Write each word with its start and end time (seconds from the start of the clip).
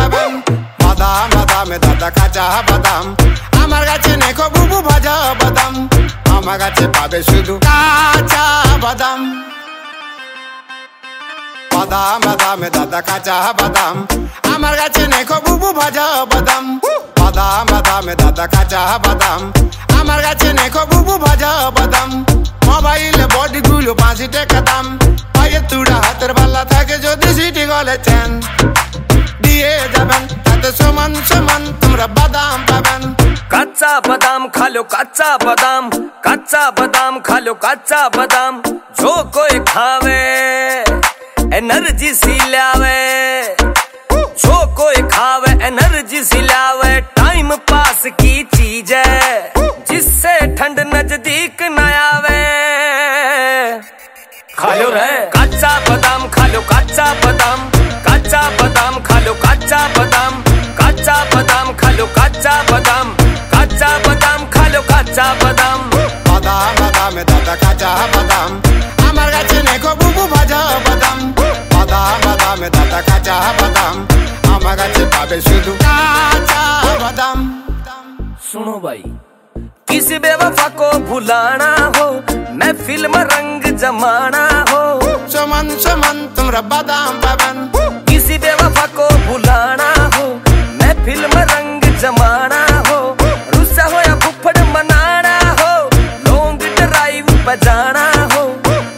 পাবেন 0.00 0.32
বাদাম, 0.80 1.28
বাদামে 1.34 1.76
দাদা 1.84 2.08
কাঁচা 2.16 2.44
বাদাম। 2.68 3.04
আমার 3.62 3.82
কাছে 3.88 4.12
নেখো 4.22 4.46
বুবু 4.54 4.78
ভাজা 4.88 5.14
বাদাম। 5.40 5.74
আমার 6.36 6.56
কাছে 6.62 6.84
পাবে 6.94 7.20
শুধু 7.28 7.54
কাঁচা 7.68 8.44
বাদাম। 8.84 9.20
বাদাম, 11.74 12.18
বাদামে 12.24 12.68
দাদা 12.76 13.00
কাঁচা 13.08 13.36
বাদাম। 13.58 13.94
আমার 14.54 14.74
কাছে 14.80 15.02
নেখো 15.12 15.36
বুবু 15.44 15.68
ভাজা 15.80 16.06
বাদাম। 16.32 16.64
বাদাম, 17.20 17.66
বাদামে 17.70 18.14
দাদা 18.22 18.46
কাঁচা 18.54 18.82
বাদাম। 19.04 19.40
আমার 20.00 20.20
কাছে 20.26 20.48
নেখো 20.58 20.82
বুবু 20.90 21.14
ভাজা 21.24 21.52
বাদাম। 21.76 22.10
মোবাইলে 22.66 23.26
বডি 23.34 23.60
গুলো 23.68 23.92
পাঁচ 24.00 24.18
টাকা 24.34 24.60
দাম। 24.68 24.86
পায়ে 25.34 25.60
তুড়া 25.70 25.96
হাতের 26.04 26.32
বাল্লা 26.36 26.62
থাকে 26.72 26.96
যদি 27.04 27.28
সিটি 27.36 27.64
গলে 27.70 27.96
চ্যান। 28.06 28.30
जबन। 29.86 30.26
तद 30.44 30.74
सुमन 30.74 31.14
सुमन, 31.24 31.78
तुमरा 31.82 32.06
बादाम 32.06 32.62
बबन 32.62 33.16
कच्चा 33.54 34.00
बादाम 34.00 34.48
खा 34.48 34.68
लो 34.68 34.82
कच्चा 34.82 35.36
बादाम। 35.36 35.90
कच्चा 36.26 36.70
बादाम 36.70 37.20
खा 37.20 37.38
लो 37.38 37.54
कच्चा 37.54 38.08
बादाम। 38.08 38.62
जो 38.68 39.24
कोई 39.24 39.58
खावे, 39.58 40.20
एनर्जी 41.56 42.14
सी 42.14 42.50
लावे। 42.50 43.56
जो 44.42 44.76
कोई 44.76 45.02
खावे, 45.02 45.66
एनर्जी 45.66 46.24
सी 46.24 46.40
टाइम 47.00 47.56
पास 47.56 48.02
की 48.06 48.42
বাদামে 67.39 67.39
দাদা 67.39 67.55
কাঁচা 67.63 67.91
বাদাম 68.13 68.51
আমার 69.07 69.29
কাছে 69.35 69.57
নেখো 69.67 69.91
বুবু 69.99 70.23
ভাজা 70.33 70.61
বাদাম 70.85 71.19
বাদাম 71.73 72.15
বাদামে 72.25 72.69
দাদা 72.75 72.99
কাঁচা 73.07 73.35
বাদাম 73.59 73.95
আমার 74.53 74.75
কাছে 74.79 75.03
পাবে 75.13 75.37
শুধু 75.47 75.71
কাঁচা 75.85 76.63
বাদাম 77.03 77.37
सुनो 78.47 78.75
भाई 78.79 79.01
किसी 79.89 80.15
बेवफा 80.23 80.67
को 80.79 80.87
भुलाना 81.07 81.71
हो 81.95 82.05
मैं 82.59 82.73
फिल्म 82.85 83.13
रंग 83.31 83.61
जमाना 83.81 84.45
हो 84.69 84.83
সমান 85.33 85.67
সমান 85.83 86.17
তোমরা 86.37 86.61
বাদাম 86.71 87.11
পাবেন 87.23 87.57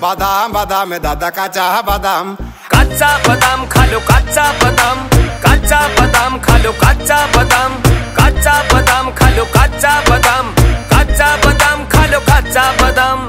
বাদাম 0.03 0.47
বাদামে 0.55 0.97
দাদা 1.05 1.29
কাঁচা 1.37 1.65
বাদাম 1.89 2.25
कच्चा 2.73 3.09
बादाम 3.25 3.59
खा 3.73 3.83
लो 3.91 3.99
कच्चा 4.01 4.45
बादाम 4.61 4.97
कच्चा 5.43 5.79
बादाम 5.97 6.31
खा 6.45 6.55
लो 6.63 6.71
कच्चा 6.83 7.17
बादाम 7.33 7.71
कच्चा 8.17 8.53
बादाम 8.71 9.05
खा 9.19 9.27
लो 9.35 9.43
कच्चा 9.55 9.91
बादाम 10.07 10.45
कच्चा 10.91 11.27
बादाम 11.43 11.77
खा 11.93 12.03
लो 12.11 12.19
कच्चा 12.29 12.63
बादाम 12.79 13.19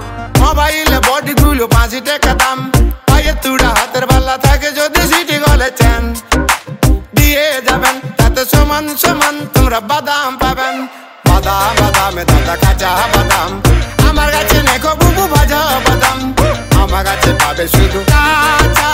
মোবাইলে 0.40 0.98
বডি 1.08 1.32
গুলো 1.42 1.64
পাঁচি 1.74 2.00
টাকা 2.08 2.32
দাম 2.40 2.58
পায়ে 3.08 3.32
তুড়া 3.42 3.70
হাতের 3.76 4.04
বাল্লা 4.10 4.36
থাকে 4.44 4.68
যদি 4.78 5.02
সিটি 5.10 5.36
গলে 5.44 5.68
চেন 5.78 6.02
দিয়ে 7.16 7.46
যাবেন 7.66 7.96
তাতে 8.18 8.42
সমান 8.52 8.84
সমান 9.02 9.34
তোমরা 9.54 9.80
বাদাম 9.90 10.30
পাবেন 10.42 10.76
বাদাম 11.28 11.70
বাদামে 11.80 12.22
দাদা 12.30 12.54
কাঁচা 12.62 12.90
বাদাম 13.14 13.50
আমার 14.08 14.28
কাছে 14.34 14.58
নেখো 14.68 14.92
বুবু 15.00 15.24
ভাজা 15.34 15.60
বাদাম 15.86 16.18
Mama 16.83 17.01
got 17.01 17.21
the 17.23 17.33
barbecue. 17.35 18.92